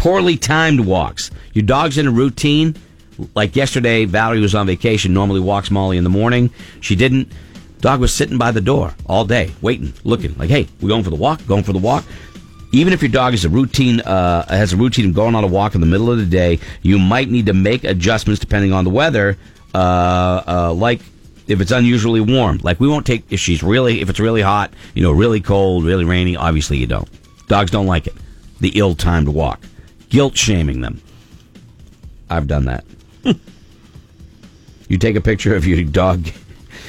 poorly 0.00 0.38
timed 0.38 0.80
walks. 0.80 1.30
Your 1.52 1.64
dog's 1.66 1.98
in 1.98 2.06
a 2.06 2.10
routine. 2.10 2.74
Like 3.34 3.54
yesterday, 3.54 4.06
Valerie 4.06 4.40
was 4.40 4.54
on 4.54 4.66
vacation, 4.66 5.12
normally 5.12 5.40
walks 5.40 5.70
Molly 5.70 5.98
in 5.98 6.04
the 6.04 6.10
morning. 6.10 6.50
She 6.80 6.96
didn't. 6.96 7.30
Dog 7.80 8.00
was 8.00 8.12
sitting 8.12 8.38
by 8.38 8.50
the 8.50 8.62
door 8.62 8.94
all 9.06 9.26
day, 9.26 9.52
waiting, 9.60 9.92
looking, 10.04 10.34
like, 10.38 10.48
hey, 10.48 10.68
we're 10.80 10.88
going 10.88 11.04
for 11.04 11.10
the 11.10 11.16
walk? 11.16 11.46
Going 11.46 11.62
for 11.62 11.74
the 11.74 11.78
walk? 11.78 12.04
Even 12.72 12.94
if 12.94 13.02
your 13.02 13.10
dog 13.10 13.34
is 13.34 13.44
a 13.44 13.50
routine, 13.50 14.00
uh, 14.00 14.46
has 14.48 14.72
a 14.72 14.76
routine 14.76 15.10
of 15.10 15.14
going 15.14 15.34
on 15.34 15.44
a 15.44 15.46
walk 15.46 15.74
in 15.74 15.82
the 15.82 15.86
middle 15.86 16.10
of 16.10 16.16
the 16.16 16.24
day, 16.24 16.58
you 16.80 16.98
might 16.98 17.28
need 17.28 17.46
to 17.46 17.52
make 17.52 17.84
adjustments 17.84 18.40
depending 18.40 18.72
on 18.72 18.84
the 18.84 18.90
weather. 18.90 19.36
Uh, 19.74 20.42
uh, 20.46 20.72
like 20.72 21.00
if 21.46 21.60
it's 21.60 21.72
unusually 21.72 22.20
warm, 22.20 22.58
like 22.62 22.80
we 22.80 22.88
won't 22.88 23.06
take 23.06 23.24
if 23.30 23.38
she's 23.38 23.62
really 23.62 24.00
if 24.00 24.08
it's 24.08 24.20
really 24.20 24.42
hot, 24.42 24.72
you 24.94 25.02
know, 25.02 25.12
really 25.12 25.40
cold, 25.40 25.84
really 25.84 26.04
rainy. 26.04 26.36
Obviously, 26.36 26.78
you 26.78 26.86
don't. 26.86 27.08
Dogs 27.48 27.70
don't 27.70 27.86
like 27.86 28.06
it. 28.06 28.14
The 28.60 28.78
ill-timed 28.78 29.28
walk 29.28 29.60
guilt 30.10 30.36
shaming 30.36 30.80
them. 30.82 31.00
I've 32.28 32.46
done 32.46 32.66
that. 32.66 32.84
you 34.88 34.98
take 34.98 35.16
a 35.16 35.20
picture 35.20 35.54
of 35.56 35.66
your 35.66 35.82
dog. 35.84 36.28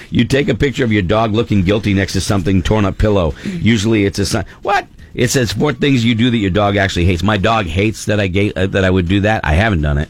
You 0.10 0.25
take 0.25 0.50
a 0.50 0.56
picture 0.56 0.84
of 0.84 0.92
your 0.92 1.01
dog 1.04 1.32
looking 1.32 1.63
guilty 1.63 1.94
next 1.94 2.13
to 2.13 2.22
something 2.22 2.62
torn 2.62 2.84
up 2.86 2.98
pillow. 2.98 3.34
Usually, 3.46 4.06
it's 4.06 4.20
a 4.20 4.25
sign. 4.25 4.46
What? 4.62 4.86
It 5.13 5.30
says 5.30 5.54
four 5.54 5.74
things 5.74 6.04
you 6.06 6.16
do 6.16 6.30
that 6.30 6.38
your 6.38 6.50
dog 6.51 6.75
actually 6.78 7.06
hates. 7.06 7.24
My 7.24 7.38
dog 7.38 7.66
hates 7.66 8.06
that 8.06 8.20
I 8.20 8.28
gave, 8.28 8.54
uh, 8.58 8.68
that 8.68 8.84
I 8.84 8.90
would 8.90 9.08
do 9.08 9.22
that. 9.22 9.44
I 9.46 9.54
haven't 9.54 9.82
done 9.82 9.98
it, 9.98 10.10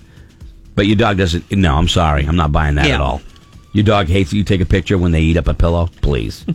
but 0.75 0.88
your 0.88 0.96
dog 0.96 1.18
doesn't. 1.18 1.51
No, 1.51 1.75
I'm 1.75 1.88
sorry. 1.88 2.25
I'm 2.25 2.36
not 2.36 2.51
buying 2.51 2.75
that 2.75 2.88
Yeah. 2.88 2.96
at 2.96 3.01
all. 3.01 3.22
Your 3.74 3.84
dog 3.84 4.08
hates 4.08 4.32
that 4.32 4.38
you 4.38 4.44
take 4.44 4.62
a 4.62 4.65
picture 4.65 4.98
when 4.98 5.12
they 5.12 5.22
eat 5.22 5.38
up 5.38 5.48
a 5.48 5.53
pillow. 5.53 5.89
Please. 6.01 6.46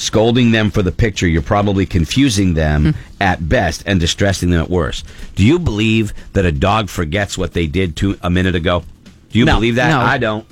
Scolding 0.00 0.50
them 0.52 0.70
for 0.70 0.82
the 0.82 0.92
picture, 0.92 1.28
you're 1.28 1.42
probably 1.42 1.84
confusing 1.84 2.54
them 2.54 2.94
at 3.20 3.46
best 3.50 3.82
and 3.84 4.00
distressing 4.00 4.48
them 4.48 4.62
at 4.62 4.70
worst. 4.70 5.04
Do 5.34 5.44
you 5.44 5.58
believe 5.58 6.14
that 6.32 6.46
a 6.46 6.52
dog 6.52 6.88
forgets 6.88 7.36
what 7.36 7.52
they 7.52 7.66
did 7.66 7.96
two, 7.96 8.18
a 8.22 8.30
minute 8.30 8.54
ago? 8.54 8.82
Do 9.30 9.38
you 9.38 9.44
No. 9.44 9.56
believe 9.56 9.74
that? 9.74 9.90
No. 9.90 10.00
I 10.00 10.16
don't. 10.16 10.46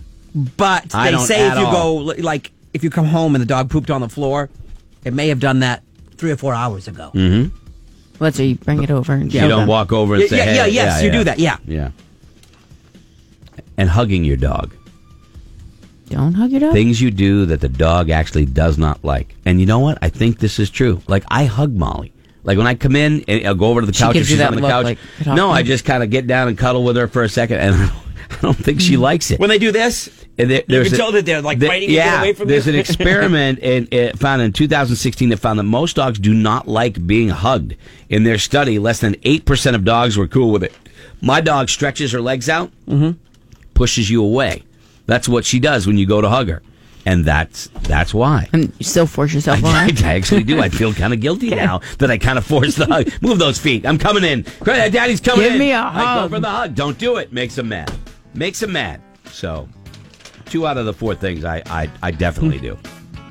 But 0.58 0.94
I 0.94 1.06
they 1.06 1.10
don't 1.12 1.26
say 1.26 1.46
at 1.48 1.54
if 1.54 1.60
you 1.60 1.64
all. 1.66 2.04
go, 2.12 2.14
like, 2.20 2.50
if 2.74 2.84
you 2.84 2.90
come 2.90 3.06
home 3.06 3.34
and 3.34 3.40
the 3.40 3.46
dog 3.46 3.70
pooped 3.70 3.90
on 3.90 4.02
the 4.02 4.10
floor, 4.10 4.50
it 5.06 5.14
may 5.14 5.28
have 5.28 5.40
done 5.40 5.60
that 5.60 5.82
three 6.18 6.30
or 6.30 6.36
four 6.36 6.52
hours 6.52 6.86
ago. 6.86 7.10
Mm. 7.14 7.50
Let's 8.20 8.36
say 8.36 8.48
you 8.48 8.56
bring 8.56 8.82
it 8.82 8.90
over 8.90 9.14
and 9.14 9.32
you 9.32 9.40
don't 9.40 9.60
them. 9.60 9.66
walk 9.66 9.92
over 9.94 10.12
and 10.16 10.24
Yeah, 10.24 10.28
say, 10.28 10.36
yeah, 10.36 10.44
hey, 10.44 10.56
yeah, 10.56 10.66
yes, 10.66 11.02
you 11.02 11.10
do 11.10 11.24
that, 11.24 11.38
yeah. 11.38 11.56
Yeah. 11.66 11.90
And 13.78 13.88
hugging 13.88 14.24
your 14.24 14.36
dog. 14.36 14.74
Don't 16.08 16.34
hug 16.34 16.50
your 16.50 16.60
dog. 16.60 16.72
Things 16.72 17.00
you 17.00 17.10
do 17.10 17.46
that 17.46 17.60
the 17.60 17.68
dog 17.68 18.10
actually 18.10 18.46
does 18.46 18.78
not 18.78 19.04
like. 19.04 19.34
And 19.44 19.60
you 19.60 19.66
know 19.66 19.78
what? 19.78 19.98
I 20.02 20.08
think 20.08 20.38
this 20.38 20.58
is 20.58 20.70
true. 20.70 21.00
Like 21.06 21.24
I 21.28 21.44
hug 21.44 21.74
Molly. 21.74 22.12
Like 22.44 22.56
when 22.56 22.66
I 22.66 22.74
come 22.74 22.96
in, 22.96 23.24
and 23.28 23.46
I'll 23.46 23.54
go 23.54 23.66
over 23.66 23.80
to 23.82 23.86
the 23.86 23.92
She 23.92 24.02
couch. 24.02 24.14
gives 24.14 24.26
if 24.28 24.30
you 24.30 24.36
she's 24.36 24.38
that 24.38 24.48
on 24.50 24.56
the 24.56 24.62
look 24.62 24.70
couch. 24.70 24.84
like, 24.84 24.98
no. 25.36 25.50
I 25.50 25.62
just 25.62 25.84
kind 25.84 26.02
of 26.02 26.08
get 26.10 26.26
down 26.26 26.48
and 26.48 26.56
cuddle 26.56 26.82
with 26.84 26.96
her 26.96 27.06
for 27.08 27.22
a 27.22 27.28
second, 27.28 27.58
and 27.58 27.74
I 28.30 28.36
don't, 28.40 28.54
think 28.56 28.80
she 28.80 28.94
mm-hmm. 28.94 29.02
likes 29.02 29.30
it. 29.30 29.38
When 29.40 29.48
they 29.50 29.58
do 29.58 29.70
this, 29.72 30.08
And 30.38 30.50
there- 30.50 30.58
You 30.60 30.64
there's 30.68 30.86
can 30.88 30.94
a- 30.94 30.96
tell 30.98 31.12
that 31.12 31.26
they're, 31.26 31.42
like, 31.42 31.58
there- 31.58 31.68
fighting 31.68 31.88
to 31.88 31.94
get 31.94 32.06
yeah, 32.06 32.20
away 32.20 32.32
from 32.34 32.48
there's 32.48 32.66
you. 32.66 32.72
an 32.74 32.78
experiment 32.80 33.58
in, 33.58 33.88
it 33.90 34.18
found 34.18 34.40
in 34.42 34.52
2016 34.52 35.28
that 35.30 35.38
found 35.38 35.58
that 35.58 35.64
most 35.64 35.96
dogs 35.96 36.18
do 36.18 36.32
not 36.32 36.66
like 36.68 37.06
being 37.06 37.28
hugged. 37.28 37.74
In 38.08 38.24
their 38.24 38.38
study, 38.38 38.78
less 38.78 39.00
than 39.00 39.16
eight 39.24 39.44
percent 39.44 39.76
of 39.76 39.84
dogs 39.84 40.16
were 40.16 40.28
cool 40.28 40.50
with 40.50 40.62
it. 40.62 40.72
My 41.20 41.40
dog 41.42 41.68
stretches 41.68 42.12
her 42.12 42.20
legs 42.20 42.48
out, 42.48 42.70
Mm-hmm. 42.86 43.18
pushes 43.74 44.08
you 44.10 44.22
away. 44.22 44.62
That's 45.08 45.26
what 45.26 45.46
she 45.46 45.58
does 45.58 45.86
when 45.86 45.96
you 45.96 46.06
go 46.06 46.20
to 46.20 46.28
hug 46.28 46.48
her, 46.48 46.62
and 47.06 47.24
that's 47.24 47.68
that's 47.84 48.12
why. 48.12 48.46
and 48.52 48.70
you 48.78 48.84
still 48.84 49.06
force 49.06 49.32
yourself 49.32 49.58
on. 49.64 49.74
I. 49.74 49.90
I 50.04 50.14
actually 50.14 50.44
do. 50.44 50.60
I 50.60 50.68
feel 50.68 50.92
kind 50.92 51.14
of 51.14 51.20
guilty 51.20 51.48
now 51.54 51.80
that 51.98 52.10
I 52.10 52.18
kind 52.18 52.36
of 52.36 52.44
forced 52.44 52.76
the 52.76 52.84
hug. 52.84 53.10
Move 53.22 53.38
those 53.38 53.58
feet. 53.58 53.86
I'm 53.86 53.96
coming 53.96 54.22
in. 54.22 54.44
Uh, 54.60 54.88
Daddy's 54.90 55.20
coming 55.20 55.44
Give 55.44 55.54
in. 55.54 55.58
me 55.58 55.72
a 55.72 55.80
I 55.80 55.92
go 55.92 56.20
hug. 56.20 56.30
for 56.30 56.40
the 56.40 56.50
hug. 56.50 56.74
Don't 56.74 56.98
do 56.98 57.16
it. 57.16 57.32
Makes 57.32 57.56
him 57.56 57.70
mad. 57.70 57.90
Makes 58.34 58.62
him 58.62 58.72
mad. 58.72 59.00
So, 59.30 59.66
two 60.44 60.66
out 60.66 60.76
of 60.76 60.84
the 60.84 60.92
four 60.92 61.14
things 61.14 61.42
I, 61.42 61.62
I, 61.66 61.90
I 62.02 62.10
definitely 62.10 62.60
do. 62.60 62.78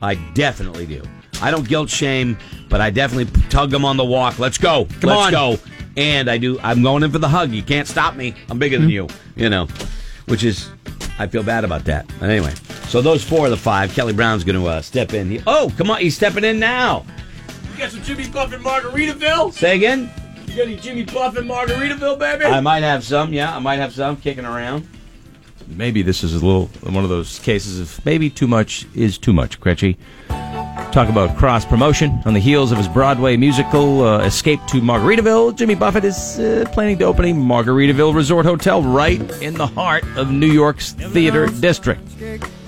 I 0.02 0.16
definitely 0.34 0.88
do. 0.88 1.04
I 1.44 1.52
don't 1.52 1.68
guilt 1.68 1.92
shame, 1.92 2.40
but 2.70 2.82
I 2.82 2.90
definitely 2.90 3.32
tug 3.50 3.70
them 3.70 3.86
on 3.86 3.98
the 3.98 4.06
walk. 4.06 4.40
Let's 4.40 4.58
go. 4.58 4.88
Come 5.00 5.12
Let's 5.12 5.28
on. 5.28 5.32
go. 5.32 5.60
And 5.96 6.28
I 6.28 6.40
do. 6.40 6.60
I'm 6.62 6.82
going 6.82 7.04
in 7.04 7.12
for 7.12 7.20
the 7.20 7.30
hug. 7.30 7.52
You 7.52 7.62
can't 7.62 7.88
stop 7.88 8.16
me. 8.16 8.34
I'm 8.50 8.58
bigger 8.58 8.80
than 8.80 8.90
mm-hmm. 8.90 9.10
you. 9.36 9.44
You 9.44 9.52
know, 9.52 9.68
which 10.26 10.44
is 10.44 10.72
I 11.20 11.28
feel 11.28 11.44
bad 11.44 11.64
about 11.64 11.84
that. 11.86 12.06
But 12.20 12.30
anyway, 12.30 12.54
so 12.88 13.02
those 13.02 13.24
four 13.24 13.46
of 13.46 13.52
the 13.52 13.58
five. 13.58 13.94
Kelly 13.94 14.14
Brown's 14.14 14.44
going 14.44 14.60
to 14.60 14.68
uh, 14.68 14.82
step 14.82 15.14
in. 15.14 15.30
He- 15.32 15.42
oh, 15.48 15.74
come 15.78 15.90
on, 15.92 16.00
he's 16.00 16.16
stepping 16.16 16.44
in 16.44 16.60
now. 16.60 17.06
You 17.74 17.80
got 17.80 17.92
some 17.92 18.04
Jimmy 18.04 18.28
Buffett 18.30 18.62
Margaritaville? 18.62 19.54
Say 19.54 19.76
again. 19.76 20.10
You 20.48 20.56
got 20.58 20.68
any 20.68 20.76
Jimmy 20.78 21.04
Buffett 21.04 21.46
Margaritaville, 21.46 22.18
baby? 22.20 22.46
I 22.46 22.60
might 22.60 22.84
have 22.84 23.04
some. 23.04 23.34
Yeah, 23.34 23.56
I 23.56 23.60
might 23.60 23.78
have 23.78 23.94
some 23.94 24.18
kicking 24.18 24.46
around. 24.46 24.88
maybe 25.68 26.02
this 26.02 26.24
is 26.24 26.34
a 26.34 26.46
little 26.46 26.68
one 26.92 27.04
of 27.04 27.10
those 27.10 27.40
cases 27.40 27.80
of 27.80 28.06
maybe 28.06 28.30
too 28.30 28.48
much 28.48 28.86
is 28.96 29.18
too 29.18 29.34
much, 29.34 29.60
Cretchy. 29.60 29.98
Talk 30.92 31.10
about 31.10 31.38
cross 31.38 31.64
promotion. 31.64 32.20
On 32.26 32.34
the 32.34 32.40
heels 32.40 32.72
of 32.72 32.78
his 32.80 32.88
Broadway 32.88 33.38
musical 33.38 34.04
uh, 34.04 34.20
Escape 34.26 34.60
to 34.68 34.82
Margaritaville, 34.82 35.56
Jimmy 35.56 35.76
Buffett 35.76 36.04
is 36.04 36.40
uh, 36.40 36.66
planning 36.74 36.98
to 36.98 37.06
open 37.06 37.26
a 37.26 37.34
Margaritaville 37.34 38.16
Resort 38.16 38.46
Hotel 38.46 38.82
right 38.82 39.22
in 39.42 39.54
the 39.54 39.68
heart 39.68 40.04
of 40.16 40.32
New 40.32 40.52
York's 40.52 40.94
theater 40.94 41.48
district. 41.48 42.02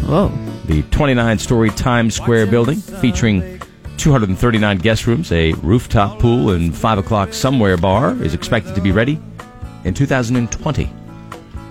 Whoa. 0.01 0.27
The 0.65 0.83
29 0.91 1.39
story 1.39 1.69
Times 1.71 2.13
Square 2.15 2.47
building 2.47 2.77
featuring 2.77 3.59
239 3.97 4.77
guest 4.77 5.07
rooms, 5.07 5.31
a 5.31 5.53
rooftop 5.53 6.19
pool, 6.19 6.51
and 6.51 6.75
5 6.75 6.97
o'clock 6.99 7.33
somewhere 7.33 7.77
bar 7.77 8.13
is 8.21 8.35
expected 8.35 8.75
to 8.75 8.81
be 8.81 8.91
ready 8.91 9.19
in 9.85 9.93
2020. 9.95 10.99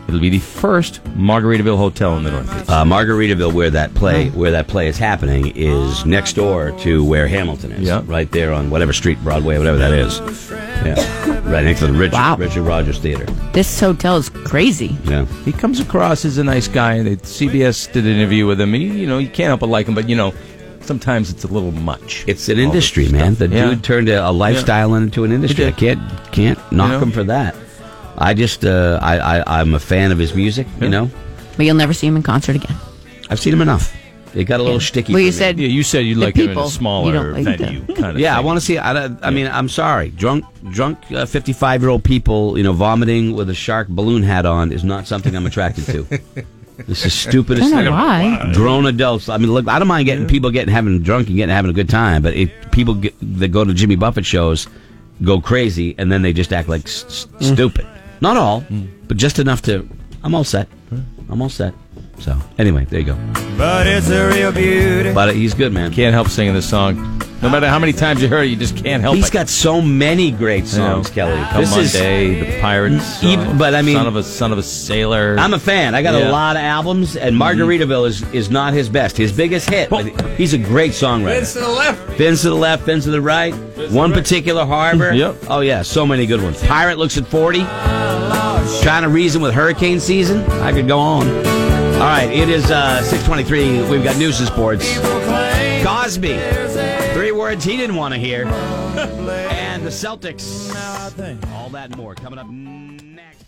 It'll 0.09 0.21
be 0.21 0.31
the 0.31 0.39
first 0.39 1.05
Margaritaville 1.05 1.77
hotel 1.77 2.17
in 2.17 2.25
the 2.25 2.31
Northeast. 2.31 2.71
Uh, 2.71 2.83
Margaritaville, 2.83 3.53
where 3.53 3.69
that 3.69 3.93
play 3.93 4.31
where 4.31 4.51
that 4.51 4.67
play 4.67 4.87
is 4.89 4.97
happening, 4.97 5.53
is 5.55 6.07
next 6.07 6.33
door 6.33 6.71
to 6.81 7.05
where 7.05 7.29
Hamilton 7.29 7.73
is. 7.73 7.87
Yeah. 7.87 8.03
right 8.07 8.31
there 8.33 8.53
on 8.55 8.71
whatever 8.71 8.95
street, 8.95 9.19
Broadway, 9.23 9.59
whatever 9.59 9.77
that 9.77 9.93
is. 9.93 10.19
Yeah, 10.51 11.41
right 11.51 11.63
next 11.65 11.81
to 11.81 11.89
the 11.89 11.93
Richard, 11.93 12.15
Wow. 12.15 12.37
Richard 12.39 12.63
Rodgers 12.63 12.99
Theater. 12.99 13.27
This 13.53 13.79
hotel 13.79 14.17
is 14.17 14.31
crazy. 14.31 14.97
Yeah, 15.05 15.27
he 15.45 15.53
comes 15.53 15.79
across 15.79 16.25
as 16.25 16.39
a 16.39 16.45
nice 16.45 16.69
guy. 16.69 17.03
The 17.03 17.17
CBS 17.17 17.93
did 17.93 18.07
an 18.07 18.13
interview 18.13 18.47
with 18.47 18.59
him. 18.61 18.73
He, 18.73 18.87
you 18.87 19.07
know, 19.07 19.19
you 19.19 19.29
can't 19.29 19.49
help 19.49 19.61
but 19.61 19.69
like 19.69 19.87
him, 19.89 19.95
but 19.95 20.09
you 20.09 20.17
know, 20.17 20.33
sometimes 20.81 21.29
it's 21.31 21.45
a 21.45 21.49
little 21.49 21.73
much. 21.73 22.25
it's 22.27 22.49
an 22.49 22.55
All 22.55 22.57
this 22.57 22.65
industry, 22.67 23.05
stuff. 23.09 23.19
man. 23.21 23.35
The 23.35 23.49
Yeah. 23.49 23.67
dude 23.71 23.85
turned 23.85 24.09
a, 24.09 24.27
a 24.27 24.33
lifestyle 24.33 24.95
into 24.95 25.25
an 25.25 25.33
industry. 25.33 25.67
I 25.67 25.71
did. 25.73 25.77
can't 25.99 26.33
can't 26.33 26.73
knock 26.73 26.93
know? 26.93 27.01
him 27.01 27.11
for 27.13 27.25
that. 27.25 27.55
I 28.19 28.35
just 28.35 28.65
uh, 28.65 28.99
I, 29.01 29.19
I 29.19 29.61
I'm 29.61 29.75
a 29.75 29.79
fan 29.81 30.13
of 30.13 30.19
his 30.19 30.35
music. 30.35 30.67
You 30.81 30.89
know, 30.89 31.11
But 31.57 31.67
you'll 31.67 31.77
never 31.77 31.93
see 31.95 32.07
him 32.07 32.17
in 32.17 32.23
concert 32.23 32.57
again. 32.57 32.77
I've 33.31 33.39
seen 33.41 33.53
him 33.53 33.63
enough. 33.63 33.95
It 34.35 34.45
got 34.45 34.61
a 34.61 34.63
little 34.63 34.79
sticky. 34.81 35.13
Well, 35.15 35.19
for 35.21 35.25
you 35.25 35.27
me. 35.29 35.33
said 35.33 35.59
Yeah, 35.59 35.69
you 35.69 35.83
said 35.83 36.01
you'd 36.01 36.17
The 36.19 36.27
like 36.27 36.37
him 36.37 36.51
in 36.51 36.59
a 36.59 36.69
smaller 36.69 37.33
like 37.33 37.45
venue, 37.45 37.81
them. 37.81 37.97
kind 37.97 38.17
of. 38.17 38.19
Yeah, 38.21 38.37
I 38.37 38.41
want 38.41 38.59
to 38.59 38.65
see. 38.65 38.77
I, 38.77 39.07
I 39.23 39.31
mean, 39.31 39.47
I'm 39.47 39.69
sorry. 39.71 40.11
Drunk, 40.11 40.45
drunk, 40.71 40.99
fifty-five-year-old 41.07 42.05
people, 42.05 42.57
you 42.59 42.65
know, 42.65 42.73
vomiting 42.75 43.35
with 43.35 43.49
a 43.51 43.55
shark 43.55 43.89
balloon 43.89 44.23
hat 44.23 44.45
on 44.47 44.71
is 44.73 44.85
not 44.85 45.07
something 45.07 45.35
I'm 45.35 45.47
attracted 45.47 45.87
to. 45.87 46.03
this 46.87 47.07
is 47.07 47.07
I 47.07 47.31
stupidest 47.31 47.71
don't 47.71 47.77
thing. 47.79 47.85
know 47.87 47.91
why. 47.93 48.51
Grown 48.55 48.87
adults. 48.87 49.29
I 49.31 49.39
mean, 49.39 49.51
look, 49.53 49.67
I 49.67 49.79
don't 49.79 49.89
mind 49.89 50.05
getting 50.07 50.27
people 50.27 50.51
getting 50.51 50.73
having 50.75 51.03
drunk 51.03 51.29
and 51.29 51.37
getting 51.37 51.55
having 51.55 51.71
a 51.71 51.75
good 51.75 51.89
time, 51.89 52.23
but 52.23 52.35
if 52.35 52.51
people 52.71 52.95
get, 52.95 53.15
that 53.41 53.49
go 53.49 53.65
to 53.65 53.73
Jimmy 53.73 53.97
Buffett 53.97 54.27
shows 54.27 54.67
go 55.23 55.41
crazy 55.41 55.95
and 55.99 56.13
then 56.13 56.23
they 56.23 56.33
just 56.33 56.53
act 56.53 56.69
like 56.69 56.85
s- 56.87 57.05
s- 57.09 57.27
Mm. 57.41 57.55
stupid. 57.55 57.87
Not 58.21 58.37
all, 58.37 58.61
hmm. 58.61 58.87
but 59.07 59.17
just 59.17 59.39
enough 59.39 59.63
to. 59.63 59.89
I'm 60.23 60.35
all 60.35 60.45
set. 60.45 60.69
I'm 61.31 61.43
all 61.43 61.49
set. 61.49 61.75
So 62.19 62.37
anyway, 62.59 62.85
there 62.87 63.01
you 63.01 63.07
go. 63.07 63.17
But 63.57 63.87
it's 63.87 64.09
a 64.11 64.29
real 64.29 64.53
beauty. 64.53 65.13
But 65.13 65.35
he's 65.35 65.55
good, 65.55 65.73
man. 65.73 65.93
Can't 65.93 66.15
help 66.15 66.29
singing 66.29 66.55
this 66.55 66.69
song. 66.69 67.23
No 67.41 67.49
matter 67.49 67.69
how 67.69 67.79
many 67.79 67.93
times 67.93 68.21
you 68.21 68.27
heard 68.27 68.43
it, 68.47 68.49
you 68.49 68.57
just 68.57 68.77
can't 68.77 69.01
help 69.01 69.15
He's 69.15 69.29
it. 69.29 69.33
got 69.33 69.49
so 69.49 69.81
many 69.81 70.33
great 70.33 70.67
songs, 70.67 71.09
Kelly. 71.09 71.41
Come 71.53 71.61
this 71.61 71.77
is 71.77 71.95
Monday, 71.95 72.41
the 72.55 72.61
Pirates. 72.61 73.23
Even- 73.23 73.47
song, 73.47 73.59
but 73.59 73.77
I 73.77 73.83
mean- 73.83 73.95
son 73.97 74.07
of 74.09 74.17
a 74.17 74.23
son 74.25 74.51
of 74.53 74.59
a 74.59 74.63
sailor. 74.65 75.37
I'm 75.39 75.55
a 75.55 75.59
fan. 75.61 75.95
I 75.95 76.03
got 76.03 76.15
Yeah. 76.15 76.31
a 76.31 76.33
lot 76.33 76.57
of 76.57 76.63
albums, 76.63 77.15
and 77.15 77.37
Margaritaville 77.37 78.09
is, 78.09 78.25
is 78.33 78.51
not 78.51 78.73
his 78.73 78.89
best. 78.89 79.17
His 79.17 79.31
biggest 79.31 79.71
hit. 79.71 79.89
but 79.89 80.07
He's 80.37 80.53
a 80.53 80.59
great 80.59 80.93
songwriter. 80.93 81.53
to 81.53 81.61
the 81.61 81.69
left. 81.69 82.11
Fins 82.19 82.43
to 82.43 82.49
the 82.51 82.57
left, 82.57 82.85
fins 82.85 83.05
to 83.05 83.11
the 83.13 83.21
right. 83.21 83.55
One 83.91 84.13
particular 84.13 84.67
harbor. 84.67 85.13
Yep. 85.15 85.37
Oh 85.49 85.61
yeah, 85.61 85.83
so 85.83 86.05
many 86.05 86.27
good 86.27 86.43
ones. 86.43 86.61
Pirate 86.65 86.99
looks 86.99 87.17
at 87.19 87.27
forty. 87.29 87.61
Trying 88.83 89.03
to 89.05 89.09
reason 89.09 89.41
with 89.41 89.55
hurricane 89.55 90.01
season. 90.01 90.43
I 90.63 90.73
could 90.73 90.89
go 90.89 90.99
on. 90.99 91.29
All 91.29 92.05
right, 92.05 92.29
it 92.31 92.49
is 92.49 92.69
uh, 92.71 93.01
six 93.03 93.23
twenty-three. 93.25 93.83
We've 93.89 94.03
got 94.03 94.17
news 94.17 94.41
and 94.41 94.49
sports. 94.49 94.99
Cosby, 95.85 96.35
three 97.19 97.33
words 97.33 97.65
he 97.65 97.77
didn't 97.77 97.97
want 97.97 98.15
to 98.15 98.21
hear, 98.21 98.45
and 98.47 99.85
the 99.85 99.91
Celtics. 99.91 100.73
All 101.53 101.69
that 101.71 101.87
and 101.87 101.97
more 101.97 102.15
coming 102.15 102.39
up. 102.39 102.88